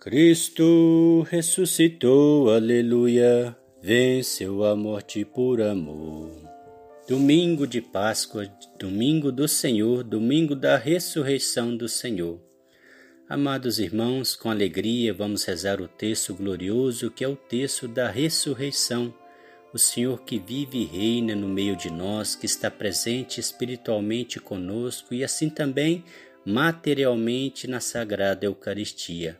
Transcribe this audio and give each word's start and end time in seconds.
Cristo 0.00 1.26
ressuscitou, 1.28 2.48
aleluia, 2.48 3.54
venceu 3.82 4.64
a 4.64 4.74
morte 4.74 5.26
por 5.26 5.60
amor. 5.60 6.30
Domingo 7.06 7.66
de 7.66 7.82
Páscoa, 7.82 8.50
domingo 8.78 9.30
do 9.30 9.46
Senhor, 9.46 10.02
domingo 10.02 10.56
da 10.56 10.78
ressurreição 10.78 11.76
do 11.76 11.86
Senhor. 11.86 12.40
Amados 13.28 13.78
irmãos, 13.78 14.34
com 14.34 14.50
alegria 14.50 15.12
vamos 15.12 15.44
rezar 15.44 15.82
o 15.82 15.86
texto 15.86 16.34
glorioso 16.34 17.10
que 17.10 17.22
é 17.22 17.28
o 17.28 17.36
texto 17.36 17.86
da 17.86 18.08
ressurreição. 18.10 19.12
O 19.70 19.78
Senhor 19.78 20.22
que 20.22 20.38
vive 20.38 20.78
e 20.78 20.86
reina 20.86 21.34
no 21.34 21.46
meio 21.46 21.76
de 21.76 21.90
nós, 21.90 22.34
que 22.34 22.46
está 22.46 22.70
presente 22.70 23.38
espiritualmente 23.38 24.40
conosco 24.40 25.12
e 25.12 25.22
assim 25.22 25.50
também 25.50 26.02
materialmente 26.42 27.66
na 27.66 27.80
Sagrada 27.80 28.46
Eucaristia. 28.46 29.38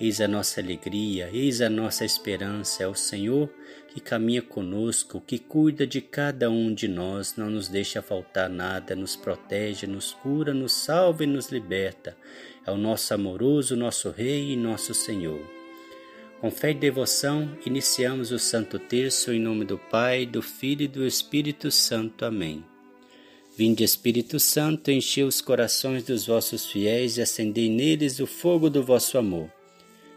Eis 0.00 0.20
a 0.20 0.26
nossa 0.26 0.60
alegria, 0.60 1.30
eis 1.32 1.60
a 1.60 1.68
nossa 1.68 2.04
esperança, 2.04 2.82
é 2.82 2.88
o 2.88 2.94
Senhor 2.94 3.48
que 3.92 4.00
caminha 4.00 4.40
conosco, 4.40 5.20
que 5.20 5.38
cuida 5.38 5.86
de 5.86 6.00
cada 6.00 6.50
um 6.50 6.72
de 6.72 6.88
nós, 6.88 7.36
não 7.36 7.50
nos 7.50 7.68
deixa 7.68 8.00
faltar 8.00 8.48
nada, 8.48 8.96
nos 8.96 9.14
protege, 9.14 9.86
nos 9.86 10.12
cura, 10.14 10.54
nos 10.54 10.72
salva 10.72 11.24
e 11.24 11.26
nos 11.26 11.50
liberta. 11.50 12.16
É 12.66 12.70
o 12.70 12.76
nosso 12.76 13.12
amoroso, 13.12 13.76
nosso 13.76 14.10
Rei 14.10 14.52
e 14.52 14.56
nosso 14.56 14.94
Senhor. 14.94 15.40
Com 16.40 16.50
fé 16.50 16.70
e 16.70 16.74
devoção, 16.74 17.56
iniciamos 17.66 18.32
o 18.32 18.38
Santo 18.38 18.78
Terço 18.78 19.30
em 19.30 19.38
nome 19.38 19.64
do 19.64 19.78
Pai, 19.78 20.24
do 20.24 20.40
Filho 20.40 20.82
e 20.82 20.88
do 20.88 21.06
Espírito 21.06 21.70
Santo. 21.70 22.24
Amém. 22.24 22.64
Vinde, 23.56 23.84
Espírito 23.84 24.40
Santo, 24.40 24.90
enchei 24.90 25.22
os 25.22 25.42
corações 25.42 26.02
dos 26.02 26.26
vossos 26.26 26.64
fiéis 26.64 27.18
e 27.18 27.22
acendei 27.22 27.68
neles 27.68 28.18
o 28.18 28.26
fogo 28.26 28.70
do 28.70 28.82
vosso 28.82 29.18
amor. 29.18 29.52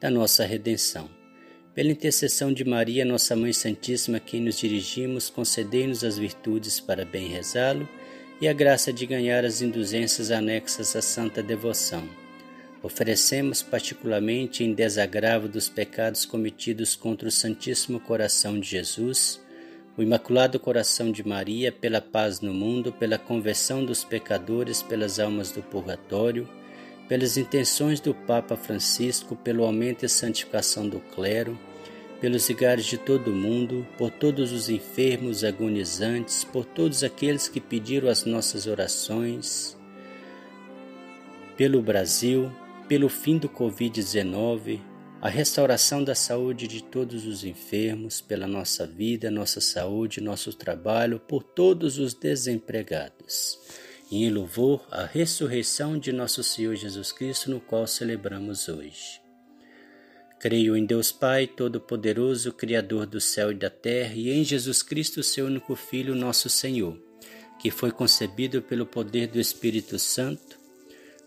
da 0.00 0.10
nossa 0.10 0.44
redenção. 0.44 1.08
Pela 1.74 1.90
intercessão 1.90 2.52
de 2.52 2.64
Maria, 2.64 3.04
nossa 3.04 3.36
Mãe 3.36 3.52
Santíssima, 3.52 4.16
a 4.16 4.20
quem 4.20 4.40
nos 4.40 4.58
dirigimos, 4.58 5.28
concedei-nos 5.28 6.02
as 6.02 6.16
virtudes 6.16 6.80
para 6.80 7.04
bem 7.04 7.28
rezá-lo 7.28 7.88
e 8.40 8.48
a 8.48 8.52
graça 8.52 8.92
de 8.92 9.06
ganhar 9.06 9.44
as 9.44 9.60
indulgências 9.60 10.30
anexas 10.30 10.96
à 10.96 11.02
santa 11.02 11.42
devoção. 11.42 12.08
Oferecemos 12.82 13.62
particularmente 13.62 14.62
em 14.62 14.72
desagravo 14.72 15.48
dos 15.48 15.68
pecados 15.68 16.24
cometidos 16.24 16.94
contra 16.94 17.28
o 17.28 17.32
Santíssimo 17.32 17.98
Coração 17.98 18.60
de 18.60 18.68
Jesus, 18.68 19.40
o 19.96 20.02
Imaculado 20.02 20.60
Coração 20.60 21.10
de 21.10 21.26
Maria, 21.26 21.72
pela 21.72 22.02
paz 22.02 22.40
no 22.40 22.52
mundo, 22.52 22.92
pela 22.92 23.16
conversão 23.16 23.84
dos 23.84 24.04
pecadores, 24.04 24.82
pelas 24.82 25.18
almas 25.18 25.50
do 25.50 25.62
purgatório, 25.62 26.46
pelas 27.08 27.36
intenções 27.36 28.00
do 28.00 28.14
Papa 28.14 28.56
Francisco, 28.56 29.36
pelo 29.36 29.64
aumento 29.64 30.04
e 30.04 30.08
santificação 30.08 30.88
do 30.88 30.98
clero, 30.98 31.58
pelos 32.20 32.48
vigários 32.48 32.86
de 32.86 32.98
todo 32.98 33.30
o 33.30 33.34
mundo, 33.34 33.86
por 33.96 34.10
todos 34.10 34.52
os 34.52 34.68
enfermos 34.68 35.44
agonizantes, 35.44 36.42
por 36.42 36.64
todos 36.64 37.04
aqueles 37.04 37.48
que 37.48 37.60
pediram 37.60 38.08
as 38.08 38.24
nossas 38.24 38.66
orações, 38.66 39.76
pelo 41.56 41.80
Brasil, 41.80 42.50
pelo 42.88 43.08
fim 43.08 43.38
do 43.38 43.48
Covid-19, 43.48 44.80
a 45.20 45.28
restauração 45.28 46.04
da 46.04 46.14
saúde 46.14 46.66
de 46.66 46.82
todos 46.82 47.26
os 47.26 47.44
enfermos, 47.44 48.20
pela 48.20 48.46
nossa 48.46 48.86
vida, 48.86 49.30
nossa 49.30 49.60
saúde, 49.60 50.20
nosso 50.20 50.52
trabalho, 50.52 51.18
por 51.20 51.42
todos 51.42 51.98
os 51.98 52.14
desempregados 52.14 53.85
e 54.10 54.24
em 54.24 54.30
louvor 54.30 54.86
à 54.90 55.04
ressurreição 55.04 55.98
de 55.98 56.12
nosso 56.12 56.42
Senhor 56.42 56.74
Jesus 56.76 57.12
Cristo, 57.12 57.50
no 57.50 57.60
qual 57.60 57.86
celebramos 57.86 58.68
hoje. 58.68 59.20
Creio 60.38 60.76
em 60.76 60.84
Deus 60.84 61.10
Pai 61.10 61.46
Todo-Poderoso, 61.46 62.52
Criador 62.52 63.06
do 63.06 63.20
céu 63.20 63.50
e 63.50 63.54
da 63.54 63.70
terra, 63.70 64.14
e 64.14 64.30
em 64.30 64.44
Jesus 64.44 64.82
Cristo, 64.82 65.22
seu 65.22 65.46
único 65.46 65.74
Filho, 65.74 66.14
nosso 66.14 66.48
Senhor, 66.48 66.96
que 67.58 67.70
foi 67.70 67.90
concebido 67.90 68.62
pelo 68.62 68.86
poder 68.86 69.28
do 69.28 69.40
Espírito 69.40 69.98
Santo, 69.98 70.58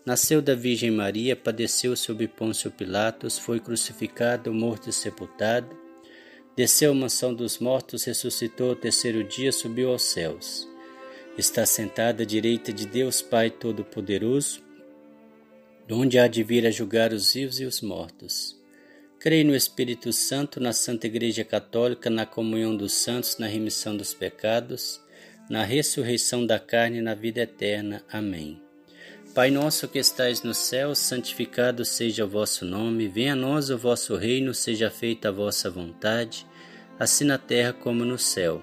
nasceu 0.06 0.40
da 0.40 0.54
Virgem 0.54 0.90
Maria, 0.90 1.36
padeceu 1.36 1.94
sob 1.96 2.26
Pôncio 2.28 2.70
Pilatos, 2.70 3.38
foi 3.38 3.60
crucificado, 3.60 4.54
morto 4.54 4.88
e 4.88 4.92
sepultado, 4.92 5.76
desceu 6.56 6.92
à 6.92 6.94
mansão 6.94 7.34
dos 7.34 7.58
mortos, 7.58 8.04
ressuscitou 8.04 8.70
ao 8.70 8.76
terceiro 8.76 9.24
dia, 9.24 9.52
subiu 9.52 9.90
aos 9.90 10.02
céus 10.02 10.69
está 11.40 11.64
sentada 11.64 12.22
à 12.22 12.26
direita 12.26 12.72
de 12.72 12.86
Deus 12.86 13.22
Pai 13.22 13.50
Todo-Poderoso, 13.50 14.62
onde 15.90 16.18
há 16.18 16.28
de 16.28 16.42
vir 16.42 16.66
a 16.66 16.70
julgar 16.70 17.12
os 17.12 17.32
vivos 17.32 17.58
e 17.58 17.64
os 17.64 17.80
mortos. 17.80 18.56
Creio 19.18 19.46
no 19.46 19.56
Espírito 19.56 20.12
Santo, 20.12 20.60
na 20.60 20.72
Santa 20.72 21.06
Igreja 21.06 21.42
Católica, 21.42 22.08
na 22.08 22.24
comunhão 22.24 22.76
dos 22.76 22.92
santos, 22.92 23.38
na 23.38 23.46
remissão 23.46 23.96
dos 23.96 24.14
pecados, 24.14 25.00
na 25.48 25.64
ressurreição 25.64 26.46
da 26.46 26.58
carne 26.58 26.98
e 26.98 27.02
na 27.02 27.14
vida 27.14 27.40
eterna. 27.40 28.04
Amém. 28.12 28.62
Pai 29.34 29.50
nosso 29.50 29.88
que 29.88 29.98
estais 29.98 30.42
no 30.42 30.52
céu, 30.52 30.94
santificado 30.94 31.84
seja 31.84 32.24
o 32.24 32.28
vosso 32.28 32.64
nome, 32.64 33.08
venha 33.08 33.32
a 33.32 33.36
nós 33.36 33.70
o 33.70 33.78
vosso 33.78 34.14
reino, 34.14 34.52
seja 34.52 34.90
feita 34.90 35.28
a 35.28 35.32
vossa 35.32 35.70
vontade, 35.70 36.46
assim 36.98 37.24
na 37.24 37.38
terra 37.38 37.72
como 37.72 38.04
no 38.04 38.18
céu. 38.18 38.62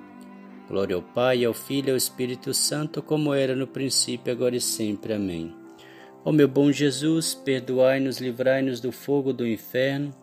Glória 0.71 0.95
ao 0.95 1.01
Pai, 1.01 1.43
ao 1.43 1.53
Filho 1.53 1.89
e 1.89 1.91
ao 1.91 1.97
Espírito 1.97 2.53
Santo, 2.53 3.03
como 3.03 3.33
era 3.33 3.53
no 3.53 3.67
princípio, 3.67 4.31
agora 4.31 4.55
e 4.55 4.61
sempre. 4.61 5.11
Amém. 5.11 5.53
Ó 6.23 6.31
meu 6.31 6.47
bom 6.47 6.71
Jesus, 6.71 7.33
perdoai-nos, 7.33 8.19
livrai-nos 8.19 8.79
do 8.79 8.89
fogo 8.89 9.33
do 9.33 9.45
inferno, 9.45 10.15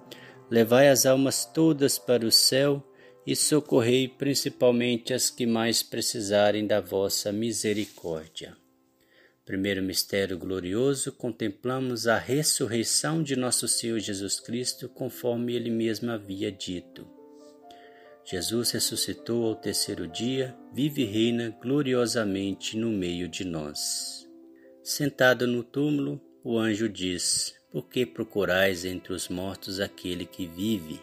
levai 0.51 0.89
as 0.89 1.05
almas 1.05 1.45
todas 1.45 1.99
para 1.99 2.25
o 2.25 2.33
céu 2.33 2.83
e 3.27 3.37
socorrei 3.37 4.09
principalmente 4.09 5.13
as 5.13 5.29
que 5.29 5.45
mais 5.45 5.83
precisarem 5.83 6.67
da 6.67 6.81
vossa 6.81 7.31
misericórdia. 7.31 8.57
Primeiro 9.45 9.83
mistério 9.83 10.39
glorioso, 10.39 11.13
contemplamos 11.13 12.07
a 12.07 12.17
ressurreição 12.17 13.23
de 13.23 13.37
nosso 13.37 13.69
Senhor 13.69 13.99
Jesus 13.99 14.41
Cristo, 14.41 14.89
conforme 14.89 15.53
ele 15.53 15.69
mesmo 15.69 16.11
havia 16.11 16.51
dito. 16.51 17.18
Jesus 18.31 18.73
ressuscitou 18.73 19.47
ao 19.47 19.55
terceiro 19.55 20.07
dia, 20.07 20.55
vive 20.71 21.01
e 21.01 21.07
reina 21.07 21.57
gloriosamente 21.63 22.77
no 22.77 22.91
meio 22.91 23.27
de 23.27 23.43
nós. 23.43 24.29
Sentado 24.83 25.47
no 25.47 25.63
túmulo, 25.65 26.21
o 26.45 26.59
anjo 26.59 26.91
diz: 26.91 27.55
porque 27.73 28.05
procurais 28.05 28.85
entre 28.85 29.15
os 29.15 29.31
mortos 29.31 29.81
aquele 29.81 30.27
que 30.27 30.47
vive? 30.47 31.01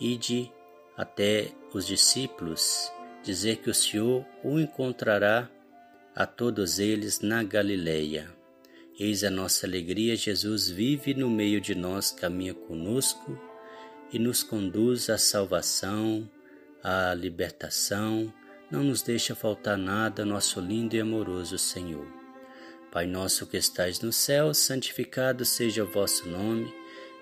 Ide 0.00 0.50
até 0.96 1.52
os 1.74 1.86
discípulos, 1.86 2.90
dizer 3.22 3.56
que 3.56 3.68
o 3.68 3.74
Senhor 3.74 4.24
o 4.42 4.58
encontrará 4.58 5.50
a 6.14 6.24
todos 6.24 6.78
eles 6.78 7.20
na 7.20 7.42
Galileia. 7.42 8.34
Eis 8.98 9.24
a 9.24 9.30
nossa 9.30 9.66
alegria, 9.66 10.16
Jesus 10.16 10.70
vive 10.70 11.12
no 11.12 11.28
meio 11.28 11.60
de 11.60 11.74
nós, 11.74 12.10
caminha 12.10 12.54
conosco 12.54 13.49
e 14.12 14.18
nos 14.18 14.42
conduz 14.42 15.08
à 15.08 15.18
salvação, 15.18 16.28
à 16.82 17.14
libertação, 17.14 18.32
não 18.70 18.84
nos 18.84 19.02
deixa 19.02 19.34
faltar 19.34 19.76
nada, 19.76 20.24
nosso 20.24 20.60
lindo 20.60 20.94
e 20.94 21.00
amoroso 21.00 21.58
Senhor. 21.58 22.06
Pai 22.92 23.06
nosso 23.06 23.46
que 23.46 23.56
estais 23.56 24.00
no 24.00 24.12
céu, 24.12 24.52
santificado 24.52 25.44
seja 25.44 25.84
o 25.84 25.86
vosso 25.86 26.28
nome. 26.28 26.72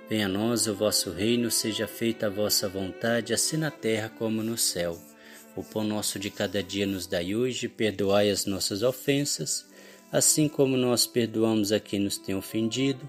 Venha 0.08 0.26
a 0.26 0.28
nós 0.28 0.66
o 0.66 0.74
vosso 0.74 1.10
reino, 1.10 1.50
seja 1.50 1.86
feita 1.86 2.26
a 2.26 2.30
vossa 2.30 2.68
vontade, 2.68 3.34
assim 3.34 3.58
na 3.58 3.70
terra 3.70 4.08
como 4.08 4.42
no 4.42 4.56
céu. 4.56 4.98
O 5.54 5.62
pão 5.62 5.84
nosso 5.84 6.18
de 6.18 6.30
cada 6.30 6.62
dia 6.62 6.86
nos 6.86 7.06
dai 7.06 7.34
hoje, 7.34 7.68
perdoai 7.68 8.30
as 8.30 8.46
nossas 8.46 8.82
ofensas, 8.82 9.66
assim 10.10 10.48
como 10.48 10.76
nós 10.76 11.06
perdoamos 11.06 11.72
a 11.72 11.80
quem 11.80 12.00
nos 12.00 12.16
tem 12.16 12.34
ofendido, 12.34 13.08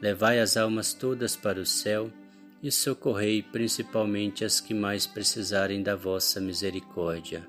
levai 0.00 0.40
as 0.40 0.56
almas 0.56 0.92
todas 0.92 1.36
para 1.36 1.60
o 1.60 1.66
céu 1.66 2.10
e 2.62 2.70
socorrei 2.70 3.42
principalmente 3.42 4.44
as 4.44 4.60
que 4.60 4.72
mais 4.72 5.06
precisarem 5.06 5.82
da 5.82 5.94
vossa 5.94 6.40
misericórdia. 6.40 7.46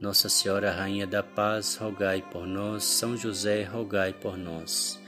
Nossa 0.00 0.28
Senhora, 0.28 0.70
Rainha 0.70 1.06
da 1.06 1.22
Paz, 1.22 1.76
rogai 1.76 2.20
por 2.20 2.46
nós. 2.46 2.84
São 2.84 3.16
José, 3.16 3.62
rogai 3.62 4.12
por 4.12 4.36
nós. 4.36 5.00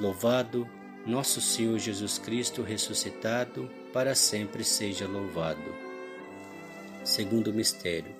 Louvado 0.00 0.68
nosso 1.06 1.40
Senhor 1.40 1.78
Jesus 1.78 2.18
Cristo 2.18 2.62
ressuscitado, 2.62 3.70
para 3.92 4.14
sempre 4.14 4.64
seja 4.64 5.06
louvado. 5.06 5.74
Segundo 7.04 7.52
mistério, 7.52 8.14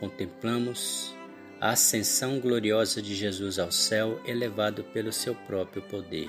contemplamos 0.00 1.14
a 1.60 1.70
ascensão 1.70 2.40
gloriosa 2.40 3.00
de 3.00 3.14
Jesus 3.14 3.58
ao 3.58 3.70
céu, 3.70 4.20
elevado 4.24 4.82
pelo 4.82 5.12
seu 5.12 5.34
próprio 5.34 5.82
poder. 5.82 6.28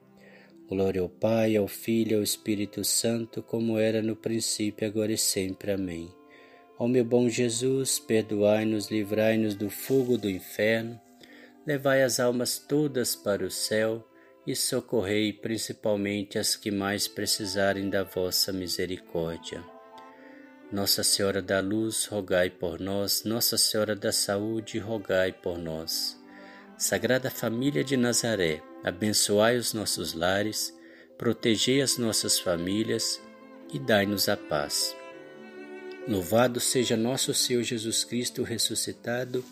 Glória 0.71 1.01
ao 1.01 1.09
Pai, 1.09 1.57
ao 1.57 1.67
Filho 1.67 2.13
e 2.13 2.15
ao 2.15 2.23
Espírito 2.23 2.81
Santo, 2.85 3.43
como 3.43 3.77
era 3.77 4.01
no 4.01 4.15
princípio, 4.15 4.87
agora 4.87 5.11
e 5.11 5.17
sempre. 5.17 5.73
Amém. 5.73 6.09
Ó 6.79 6.87
meu 6.87 7.03
bom 7.03 7.27
Jesus, 7.27 7.99
perdoai-nos, 7.99 8.89
livrai-nos 8.89 9.53
do 9.53 9.69
fogo 9.69 10.17
do 10.17 10.29
inferno, 10.29 10.97
levai 11.67 12.03
as 12.03 12.21
almas 12.21 12.57
todas 12.57 13.17
para 13.17 13.43
o 13.43 13.51
céu 13.51 14.07
e 14.47 14.55
socorrei 14.55 15.33
principalmente 15.33 16.39
as 16.39 16.55
que 16.55 16.71
mais 16.71 17.05
precisarem 17.05 17.89
da 17.89 18.05
vossa 18.05 18.53
misericórdia. 18.53 19.61
Nossa 20.71 21.03
Senhora 21.03 21.41
da 21.41 21.59
Luz, 21.59 22.05
rogai 22.05 22.49
por 22.49 22.79
nós. 22.79 23.25
Nossa 23.25 23.57
Senhora 23.57 23.93
da 23.93 24.13
Saúde, 24.13 24.79
rogai 24.79 25.33
por 25.33 25.57
nós. 25.57 26.20
Sagrada 26.81 27.29
Família 27.29 27.83
de 27.83 27.95
Nazaré, 27.95 28.59
abençoai 28.83 29.55
os 29.55 29.71
nossos 29.71 30.13
lares, 30.13 30.75
protegei 31.15 31.79
as 31.79 31.99
nossas 31.99 32.39
famílias 32.39 33.21
e 33.71 33.77
dai-nos 33.77 34.27
a 34.27 34.35
paz. 34.35 34.95
Louvado 36.07 36.59
seja 36.59 36.97
nosso 36.97 37.35
Senhor 37.35 37.61
Jesus 37.61 38.03
Cristo 38.03 38.41
ressuscitado, 38.41 39.45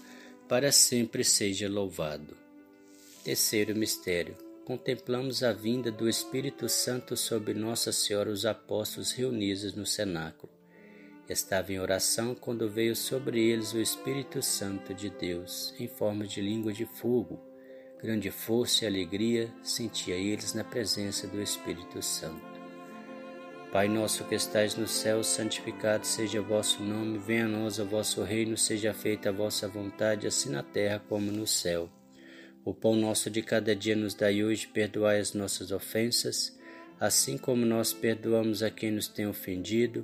para 0.48 0.72
sempre 0.72 1.24
seja 1.24 1.70
louvado. 1.70 2.36
Terceiro 3.24 3.76
mistério. 3.76 4.36
Contemplamos 4.66 5.44
a 5.44 5.54
vinda 5.54 5.92
do 5.92 6.10
Espírito 6.10 6.68
Santo 6.68 7.16
sobre 7.16 7.54
Nossa 7.54 7.92
Senhora 7.92 8.32
os 8.32 8.44
apóstolos 8.44 9.12
reunidos 9.12 9.76
no 9.76 9.86
cenáculo. 9.86 10.59
Estava 11.30 11.72
em 11.72 11.80
oração 11.80 12.34
quando 12.34 12.68
veio 12.68 12.96
sobre 12.96 13.40
eles 13.40 13.72
o 13.72 13.80
Espírito 13.80 14.42
Santo 14.42 14.96
de 14.96 15.12
Deus, 15.12 15.76
em 15.80 15.88
forma 15.88 16.26
de 16.26 16.42
língua 16.42 16.74
de 16.74 16.88
fogo. 16.88 17.40
Grande 18.02 18.32
força 18.32 18.84
e 18.84 18.88
alegria 18.88 19.48
sentia 19.62 20.16
eles 20.16 20.56
na 20.56 20.64
presença 20.64 21.28
do 21.28 21.40
Espírito 21.40 22.02
Santo. 22.02 22.60
Pai 23.72 23.88
nosso 23.88 24.24
que 24.24 24.34
estais 24.34 24.74
no 24.76 24.88
céu, 24.88 25.24
santificado 25.24 26.08
seja 26.08 26.42
o 26.42 26.44
vosso 26.44 26.82
nome, 26.82 27.20
venha 27.20 27.46
a 27.46 27.48
nós 27.48 27.78
o 27.78 27.86
vosso 27.86 28.24
reino, 28.24 28.58
seja 28.58 28.92
feita 28.92 29.30
a 29.30 29.32
vossa 29.32 29.68
vontade, 29.68 30.26
assim 30.26 30.50
na 30.50 30.64
terra 30.64 31.00
como 31.08 31.32
no 31.32 31.46
céu. 31.46 31.88
O 32.66 32.74
pão 32.74 32.96
nosso 32.96 33.30
de 33.30 33.44
cada 33.44 33.76
dia 33.76 33.96
nos 33.96 34.16
dai 34.16 34.44
hoje, 34.44 34.66
perdoai 34.66 35.20
as 35.20 35.36
nossas 35.36 35.72
ofensas, 35.72 36.58
assim 37.00 37.38
como 37.38 37.68
nós 37.68 37.94
perdoamos 37.94 38.64
a 38.64 38.72
quem 38.72 38.90
nos 38.90 39.08
tem 39.08 39.28
ofendido, 39.28 40.04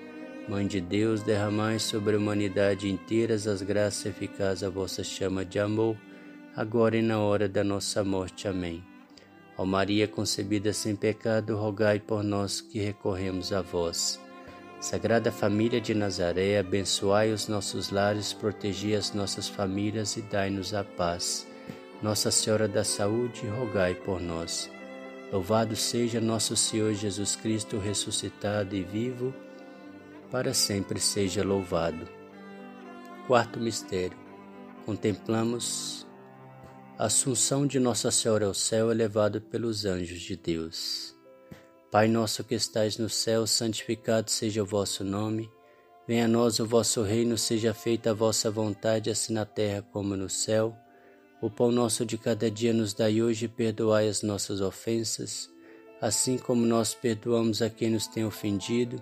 Mãe 0.47 0.65
de 0.65 0.81
Deus, 0.81 1.21
derramai 1.21 1.77
sobre 1.77 2.15
a 2.15 2.17
humanidade 2.17 2.89
inteira 2.89 3.35
as 3.35 3.61
graças 3.61 4.07
eficazes 4.07 4.63
a 4.63 4.69
vossa 4.69 5.03
chama 5.03 5.45
de 5.45 5.59
amor, 5.59 5.95
agora 6.55 6.97
e 6.97 7.01
na 7.01 7.19
hora 7.19 7.47
da 7.47 7.63
nossa 7.63 8.03
morte. 8.03 8.47
Amém. 8.47 8.83
Ó 9.57 9.65
Maria 9.65 10.07
concebida 10.07 10.73
sem 10.73 10.95
pecado, 10.95 11.55
rogai 11.55 11.99
por 11.99 12.23
nós 12.23 12.59
que 12.59 12.79
recorremos 12.79 13.53
a 13.53 13.61
vós. 13.61 14.19
Sagrada 14.79 15.31
Família 15.31 15.79
de 15.79 15.93
Nazaré, 15.93 16.57
abençoai 16.57 17.31
os 17.31 17.47
nossos 17.47 17.91
lares, 17.91 18.33
protegi 18.33 18.95
as 18.95 19.13
nossas 19.13 19.47
famílias 19.47 20.17
e 20.17 20.23
dai-nos 20.23 20.73
a 20.73 20.83
paz. 20.83 21.47
Nossa 22.01 22.31
Senhora 22.31 22.67
da 22.67 22.83
Saúde, 22.83 23.45
rogai 23.45 23.93
por 23.93 24.19
nós. 24.19 24.71
Louvado 25.31 25.75
seja 25.75 26.19
nosso 26.19 26.57
Senhor 26.57 26.95
Jesus 26.95 27.35
Cristo, 27.35 27.77
ressuscitado 27.77 28.75
e 28.75 28.81
vivo, 28.81 29.31
para 30.31 30.53
sempre 30.53 30.99
seja 30.99 31.43
louvado. 31.43 32.07
Quarto 33.27 33.59
mistério. 33.59 34.17
Contemplamos 34.85 36.07
a 36.97 37.05
Assunção 37.05 37.67
de 37.67 37.79
Nossa 37.79 38.09
Senhora 38.09 38.45
ao 38.45 38.53
céu, 38.53 38.89
elevado 38.89 39.41
pelos 39.41 39.85
anjos 39.85 40.21
de 40.21 40.37
Deus. 40.37 41.13
Pai 41.91 42.07
nosso 42.07 42.43
que 42.45 42.55
estais 42.55 42.97
no 42.97 43.09
céu, 43.09 43.45
santificado 43.45 44.31
seja 44.31 44.63
o 44.63 44.65
vosso 44.65 45.03
nome. 45.03 45.51
Venha 46.07 46.25
a 46.25 46.27
nós 46.27 46.59
o 46.59 46.65
vosso 46.65 47.03
reino, 47.03 47.37
seja 47.37 47.73
feita 47.73 48.11
a 48.11 48.13
vossa 48.13 48.49
vontade, 48.49 49.09
assim 49.09 49.33
na 49.33 49.45
terra 49.45 49.81
como 49.91 50.15
no 50.15 50.29
céu. 50.29 50.75
O 51.41 51.49
pão 51.49 51.71
nosso 51.71 52.05
de 52.05 52.17
cada 52.17 52.49
dia 52.49 52.73
nos 52.73 52.93
dai 52.93 53.21
hoje 53.21 53.45
e 53.45 53.49
perdoai 53.49 54.07
as 54.07 54.21
nossas 54.21 54.61
ofensas, 54.61 55.49
assim 55.99 56.37
como 56.37 56.65
nós 56.65 56.93
perdoamos 56.93 57.61
a 57.61 57.69
quem 57.69 57.89
nos 57.89 58.07
tem 58.07 58.23
ofendido, 58.23 59.01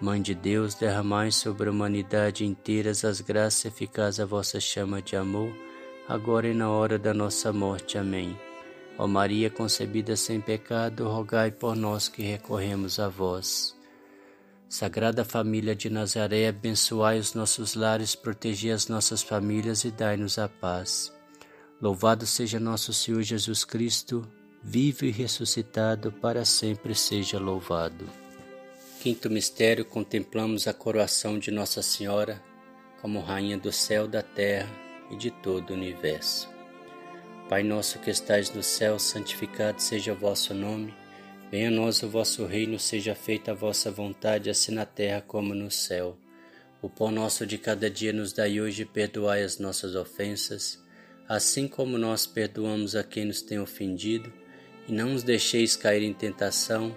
Mãe 0.00 0.22
de 0.22 0.32
Deus, 0.32 0.76
derramai 0.76 1.32
sobre 1.32 1.68
a 1.68 1.72
humanidade 1.72 2.44
inteira 2.44 2.90
as 2.90 3.20
graças 3.20 3.64
eficazes 3.64 4.20
a 4.20 4.24
vossa 4.24 4.60
chama 4.60 5.02
de 5.02 5.16
amor, 5.16 5.52
agora 6.06 6.46
e 6.46 6.54
na 6.54 6.70
hora 6.70 6.96
da 6.96 7.12
nossa 7.12 7.52
morte. 7.52 7.98
Amém. 7.98 8.38
Ó 8.96 9.08
Maria 9.08 9.50
concebida 9.50 10.16
sem 10.16 10.40
pecado, 10.40 11.08
rogai 11.08 11.50
por 11.50 11.74
nós 11.74 12.08
que 12.08 12.22
recorremos 12.22 13.00
a 13.00 13.08
vós. 13.08 13.76
Sagrada 14.68 15.24
Família 15.24 15.74
de 15.74 15.90
Nazaré, 15.90 16.46
abençoai 16.46 17.18
os 17.18 17.34
nossos 17.34 17.74
lares, 17.74 18.14
protegi 18.14 18.70
as 18.70 18.86
nossas 18.86 19.20
famílias 19.20 19.82
e 19.84 19.90
dai-nos 19.90 20.38
a 20.38 20.48
paz. 20.48 21.12
Louvado 21.82 22.24
seja 22.24 22.60
nosso 22.60 22.92
Senhor 22.92 23.22
Jesus 23.22 23.64
Cristo, 23.64 24.28
vivo 24.62 25.04
e 25.04 25.10
ressuscitado, 25.10 26.12
para 26.12 26.44
sempre 26.44 26.94
seja 26.94 27.38
louvado. 27.38 28.27
Quinto 29.00 29.30
mistério, 29.30 29.84
contemplamos 29.84 30.66
a 30.66 30.74
coroação 30.74 31.38
de 31.38 31.52
Nossa 31.52 31.82
Senhora 31.82 32.42
como 33.00 33.20
Rainha 33.20 33.56
do 33.56 33.70
céu, 33.70 34.08
da 34.08 34.22
terra 34.22 34.68
e 35.08 35.16
de 35.16 35.30
todo 35.30 35.70
o 35.70 35.74
universo. 35.74 36.48
Pai 37.48 37.62
nosso 37.62 38.00
que 38.00 38.10
estais 38.10 38.52
no 38.52 38.60
céu, 38.60 38.98
santificado 38.98 39.80
seja 39.80 40.12
o 40.12 40.16
vosso 40.16 40.52
nome. 40.52 40.92
Venha 41.48 41.68
a 41.68 41.70
nós 41.70 42.02
o 42.02 42.08
vosso 42.08 42.44
reino, 42.44 42.76
seja 42.76 43.14
feita 43.14 43.52
a 43.52 43.54
vossa 43.54 43.88
vontade, 43.88 44.50
assim 44.50 44.72
na 44.72 44.84
terra 44.84 45.22
como 45.24 45.54
no 45.54 45.70
céu. 45.70 46.18
O 46.82 46.90
pão 46.90 47.12
nosso 47.12 47.46
de 47.46 47.56
cada 47.56 47.88
dia 47.88 48.12
nos 48.12 48.32
dai 48.32 48.60
hoje, 48.60 48.84
perdoai 48.84 49.44
as 49.44 49.60
nossas 49.60 49.94
ofensas, 49.94 50.84
assim 51.28 51.68
como 51.68 51.96
nós 51.98 52.26
perdoamos 52.26 52.96
a 52.96 53.04
quem 53.04 53.26
nos 53.26 53.42
tem 53.42 53.60
ofendido, 53.60 54.32
e 54.88 54.92
não 54.92 55.10
nos 55.10 55.22
deixeis 55.22 55.76
cair 55.76 56.02
em 56.02 56.12
tentação, 56.12 56.96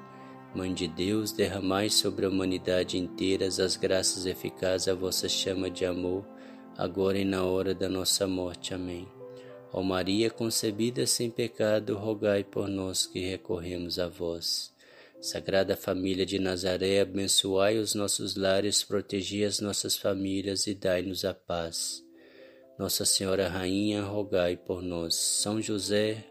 Mãe 0.53 0.73
de 0.73 0.85
Deus, 0.85 1.31
derramai 1.31 1.89
sobre 1.89 2.25
a 2.25 2.29
humanidade 2.29 2.97
inteira 2.97 3.45
as 3.45 3.77
graças 3.77 4.25
eficazes 4.25 4.89
à 4.89 4.93
vossa 4.93 5.29
chama 5.29 5.69
de 5.69 5.85
amor, 5.85 6.25
agora 6.77 7.17
e 7.17 7.23
na 7.23 7.45
hora 7.45 7.73
da 7.73 7.87
nossa 7.87 8.27
morte. 8.27 8.73
Amém. 8.73 9.07
Ó 9.71 9.81
Maria 9.81 10.29
concebida 10.29 11.07
sem 11.07 11.29
pecado, 11.29 11.97
rogai 11.97 12.43
por 12.43 12.67
nós 12.67 13.05
que 13.05 13.19
recorremos 13.19 13.97
a 13.97 14.09
vós. 14.09 14.73
Sagrada 15.21 15.77
Família 15.77 16.25
de 16.25 16.37
Nazaré, 16.37 16.99
abençoai 16.99 17.77
os 17.77 17.95
nossos 17.95 18.35
lares, 18.35 18.83
protegi 18.83 19.45
as 19.45 19.61
nossas 19.61 19.95
famílias 19.95 20.67
e 20.67 20.75
dai-nos 20.75 21.23
a 21.23 21.33
paz. 21.33 22.03
Nossa 22.77 23.05
Senhora 23.05 23.47
Rainha, 23.47 24.03
rogai 24.03 24.57
por 24.57 24.81
nós. 24.81 25.15
São 25.15 25.61
José, 25.61 26.25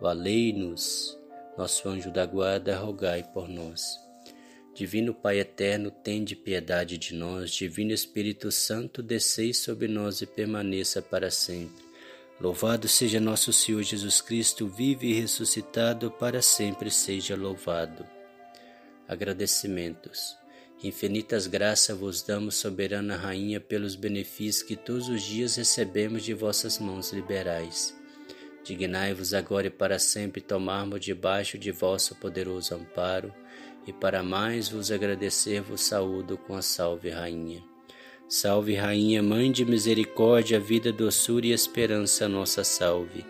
valei-nos. 0.00 1.23
Nosso 1.56 1.88
anjo 1.88 2.10
da 2.10 2.26
guarda, 2.26 2.76
rogai 2.76 3.22
por 3.22 3.48
nós. 3.48 4.04
Divino 4.74 5.14
Pai 5.14 5.38
eterno, 5.38 5.88
tende 5.88 6.34
piedade 6.34 6.98
de 6.98 7.14
nós. 7.14 7.52
Divino 7.52 7.92
Espírito 7.92 8.50
Santo, 8.50 9.02
descei 9.02 9.54
sobre 9.54 9.86
nós 9.86 10.20
e 10.20 10.26
permaneça 10.26 11.00
para 11.00 11.30
sempre. 11.30 11.84
Louvado 12.40 12.88
seja 12.88 13.20
nosso 13.20 13.52
Senhor 13.52 13.82
Jesus 13.84 14.20
Cristo, 14.20 14.66
vive 14.66 15.06
e 15.06 15.20
ressuscitado, 15.20 16.10
para 16.10 16.42
sempre 16.42 16.90
seja 16.90 17.36
louvado. 17.36 18.04
Agradecimentos. 19.06 20.36
Infinitas 20.82 21.46
graças 21.46 21.96
vos 21.96 22.20
damos, 22.20 22.56
soberana 22.56 23.16
Rainha, 23.16 23.60
pelos 23.60 23.94
benefícios 23.94 24.64
que 24.64 24.74
todos 24.74 25.08
os 25.08 25.22
dias 25.22 25.54
recebemos 25.54 26.24
de 26.24 26.34
vossas 26.34 26.80
mãos 26.80 27.12
liberais. 27.12 27.94
Dignai-vos 28.64 29.34
agora 29.34 29.66
e 29.66 29.70
para 29.70 29.98
sempre 29.98 30.40
tomarmos 30.40 31.00
debaixo 31.00 31.58
de 31.58 31.70
vosso 31.70 32.14
poderoso 32.14 32.74
amparo, 32.74 33.32
e 33.86 33.92
para 33.92 34.22
mais 34.22 34.70
vos 34.70 34.90
agradecer 34.90 35.60
vos 35.60 35.82
saúdo 35.82 36.38
com 36.38 36.56
a 36.56 36.62
salve 36.62 37.10
Rainha. 37.10 37.62
Salve 38.26 38.74
Rainha, 38.74 39.22
Mãe 39.22 39.52
de 39.52 39.66
misericórdia, 39.66 40.58
vida, 40.58 40.90
doçura 40.90 41.46
e 41.46 41.52
esperança, 41.52 42.26
nossa 42.26 42.64
salve. 42.64 43.24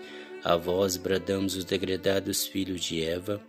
A 0.45 0.57
vós 0.57 0.97
bradamos 0.97 1.57
os 1.57 1.65
degredados 1.65 2.47
filhos 2.47 2.81
de 2.85 3.03
Eva, 3.03 3.41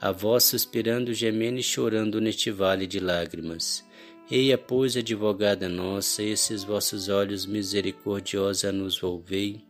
a 0.00 0.10
vós 0.10 0.44
suspirando, 0.44 1.12
gemendo 1.12 1.58
e 1.58 1.62
chorando 1.62 2.22
neste 2.22 2.50
vale 2.50 2.86
de 2.86 3.00
lágrimas. 3.00 3.84
Eia, 4.30 4.56
pois, 4.56 4.96
advogada 4.96 5.68
nossa, 5.68 6.22
esses 6.22 6.64
vossos 6.64 7.10
olhos 7.10 7.44
misericordiosos 7.44 8.64
a 8.64 8.72
nos 8.72 8.98
volvei, 8.98 9.62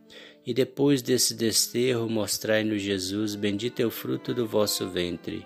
e 0.45 0.53
depois 0.53 1.01
desse 1.01 1.33
desterro 1.33 2.07
mostrai-nos 2.07 2.81
Jesus, 2.81 3.33
bendito 3.35 3.81
é 3.81 3.85
o 3.85 3.89
fruto 3.89 4.33
do 4.33 4.47
vosso 4.47 4.87
ventre. 4.87 5.45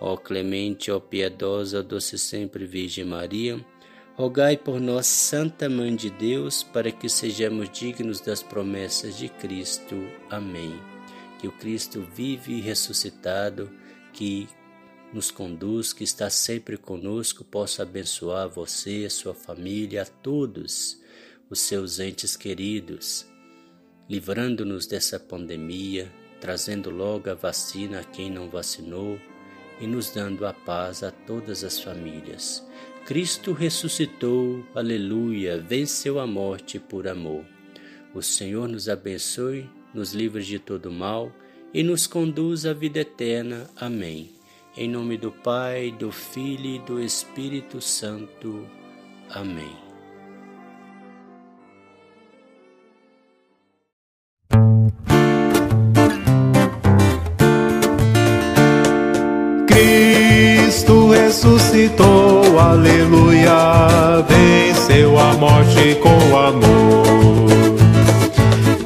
Ó 0.00 0.16
clemente, 0.16 0.90
ó 0.90 0.98
piedosa, 0.98 1.82
doce 1.82 2.18
sempre 2.18 2.64
Virgem 2.64 3.04
Maria, 3.04 3.64
rogai 4.14 4.56
por 4.56 4.80
nós, 4.80 5.06
Santa 5.06 5.68
Mãe 5.68 5.94
de 5.94 6.10
Deus, 6.10 6.62
para 6.62 6.90
que 6.90 7.08
sejamos 7.08 7.70
dignos 7.70 8.20
das 8.20 8.42
promessas 8.42 9.16
de 9.16 9.28
Cristo. 9.28 9.94
Amém. 10.28 10.80
Que 11.38 11.46
o 11.46 11.52
Cristo 11.52 12.06
vive 12.14 12.54
e 12.54 12.60
ressuscitado, 12.60 13.70
que 14.12 14.48
nos 15.12 15.30
conduz, 15.30 15.92
que 15.92 16.04
está 16.04 16.28
sempre 16.28 16.76
conosco, 16.76 17.44
possa 17.44 17.82
abençoar 17.82 18.48
você, 18.48 19.08
sua 19.08 19.34
família, 19.34 20.02
a 20.02 20.06
todos 20.06 21.00
os 21.48 21.60
seus 21.60 21.98
entes 21.98 22.36
queridos, 22.36 23.26
livrando-nos 24.10 24.88
dessa 24.88 25.20
pandemia, 25.20 26.12
trazendo 26.40 26.90
logo 26.90 27.30
a 27.30 27.34
vacina 27.34 28.00
a 28.00 28.04
quem 28.04 28.28
não 28.28 28.50
vacinou 28.50 29.20
e 29.80 29.86
nos 29.86 30.10
dando 30.10 30.44
a 30.44 30.52
paz 30.52 31.04
a 31.04 31.12
todas 31.12 31.62
as 31.62 31.78
famílias. 31.78 32.66
Cristo 33.06 33.52
ressuscitou, 33.52 34.66
aleluia, 34.74 35.60
venceu 35.60 36.18
a 36.18 36.26
morte 36.26 36.80
por 36.80 37.06
amor. 37.06 37.44
O 38.12 38.20
Senhor 38.20 38.68
nos 38.68 38.88
abençoe, 38.88 39.70
nos 39.94 40.12
livre 40.12 40.42
de 40.42 40.58
todo 40.58 40.90
mal 40.90 41.32
e 41.72 41.84
nos 41.84 42.08
conduz 42.08 42.66
à 42.66 42.72
vida 42.72 42.98
eterna. 42.98 43.70
Amém. 43.76 44.32
Em 44.76 44.88
nome 44.88 45.16
do 45.16 45.30
Pai, 45.30 45.92
do 45.92 46.10
Filho 46.10 46.66
e 46.66 46.78
do 46.80 47.00
Espírito 47.00 47.80
Santo. 47.80 48.66
Amém. 49.28 49.89
Ressuscitou, 61.50 62.60
aleluia, 62.60 64.24
venceu 64.28 65.18
a 65.18 65.32
morte 65.34 65.96
com 66.00 66.36
amor. 66.36 67.04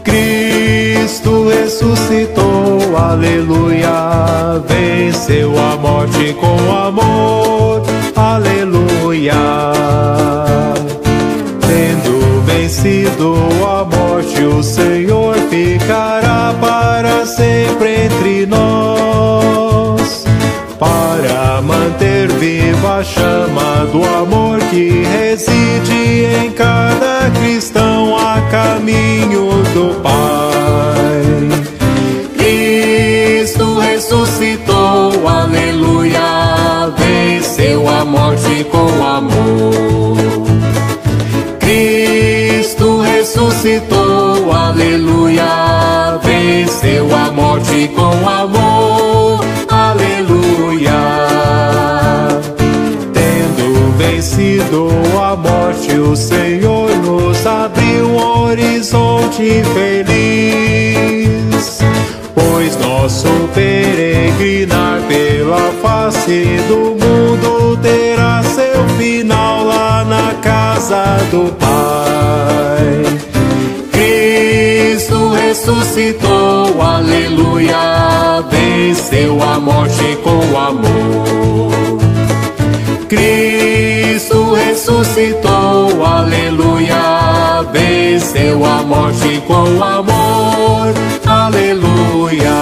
Cristo 0.03 1.49
ressuscitou, 1.49 2.97
aleluia, 2.97 4.63
venceu 4.67 5.53
a 5.59 5.77
morte 5.77 6.35
com 6.41 6.75
amor, 6.75 7.83
aleluia. 8.17 9.35
Tendo 11.61 12.43
vencido 12.47 13.35
a 13.63 13.85
morte, 13.85 14.43
o 14.43 14.63
Senhor 14.63 15.37
ficará 15.51 16.55
para 16.61 17.27
sempre 17.27 17.64
reside 25.35 26.27
em 26.45 26.53
cada 26.53 27.29
cristão 27.41 28.17
a 28.17 28.41
caminho 28.53 29.65
do 29.75 30.01
Pai. 30.01 31.25
Cristo 32.37 33.81
ressuscitou, 33.81 35.27
aleluia, 35.27 36.21
venceu 36.97 37.89
a 37.89 38.05
morte 38.05 38.65
com 38.71 39.05
amor. 39.05 40.47
Cristo 41.59 43.01
ressuscitou, 43.01 44.53
aleluia, 44.53 46.21
venceu 46.23 47.09
a 47.13 47.33
morte 47.33 47.89
com 47.89 48.29
amor, 48.29 49.45
aleluia 49.69 50.45
vencido 54.35 54.89
do 71.35 71.53
Pai. 71.55 73.03
Cristo 73.91 75.31
ressuscitou, 75.31 76.81
aleluia, 76.81 78.45
venceu 78.51 79.43
a 79.43 79.59
morte 79.59 80.17
com 80.23 80.57
amor. 80.57 81.73
Cristo 83.09 84.55
ressuscitou, 84.55 86.05
aleluia, 86.07 87.63
venceu 87.73 88.65
a 88.65 88.83
morte 88.83 89.43
com 89.49 89.83
amor, 89.83 90.95
aleluia. 91.27 92.55